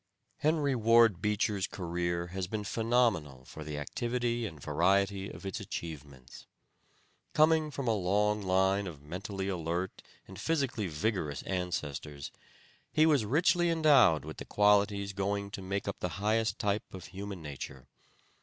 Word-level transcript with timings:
Henry 0.37 0.73
Ward 0.73 1.21
Beecher's 1.21 1.67
career 1.67 2.29
has 2.33 2.47
been 2.47 2.63
phenomenal 2.63 3.45
for 3.45 3.63
the 3.63 3.77
activity 3.77 4.47
and 4.47 4.59
variety 4.59 5.29
of 5.29 5.45
its 5.45 5.59
achievements. 5.59 6.47
Coming 7.33 7.69
from 7.69 7.87
a 7.87 7.93
long 7.93 8.41
line 8.41 8.87
of 8.87 9.03
mentally 9.03 9.47
alert 9.47 10.01
and 10.27 10.39
physically 10.41 10.87
vigorous 10.87 11.43
ancestors, 11.43 12.31
he 12.91 13.05
was 13.05 13.25
richly 13.25 13.69
endowed 13.69 14.25
with 14.25 14.37
the 14.37 14.45
qualities 14.45 15.13
going 15.13 15.51
to 15.51 15.61
make 15.61 15.87
up 15.87 15.99
the 15.99 16.09
highest 16.17 16.57
type 16.57 16.91
of 16.95 17.05
human 17.13 17.43
nature. 17.43 17.85